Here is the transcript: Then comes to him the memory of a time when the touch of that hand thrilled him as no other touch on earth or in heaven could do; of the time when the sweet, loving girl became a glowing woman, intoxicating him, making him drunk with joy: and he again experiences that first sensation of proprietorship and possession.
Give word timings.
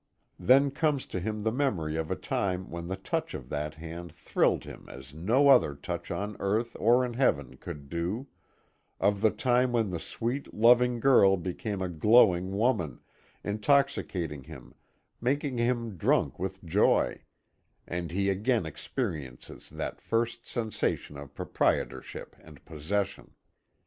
Then 0.39 0.71
comes 0.71 1.05
to 1.05 1.19
him 1.19 1.43
the 1.43 1.51
memory 1.51 1.95
of 1.95 2.09
a 2.09 2.15
time 2.15 2.71
when 2.71 2.87
the 2.87 2.95
touch 2.95 3.35
of 3.35 3.49
that 3.49 3.75
hand 3.75 4.11
thrilled 4.11 4.63
him 4.63 4.87
as 4.89 5.13
no 5.13 5.47
other 5.49 5.75
touch 5.75 6.09
on 6.09 6.35
earth 6.39 6.75
or 6.79 7.05
in 7.05 7.13
heaven 7.13 7.55
could 7.57 7.87
do; 7.87 8.25
of 8.99 9.21
the 9.21 9.29
time 9.29 9.71
when 9.71 9.91
the 9.91 9.99
sweet, 9.99 10.55
loving 10.55 10.99
girl 10.99 11.37
became 11.37 11.83
a 11.83 11.87
glowing 11.87 12.49
woman, 12.57 12.99
intoxicating 13.43 14.41
him, 14.45 14.73
making 15.21 15.59
him 15.59 15.97
drunk 15.97 16.39
with 16.39 16.65
joy: 16.65 17.21
and 17.85 18.09
he 18.09 18.27
again 18.31 18.65
experiences 18.65 19.69
that 19.69 20.01
first 20.01 20.47
sensation 20.47 21.15
of 21.15 21.35
proprietorship 21.35 22.35
and 22.41 22.65
possession. 22.65 23.35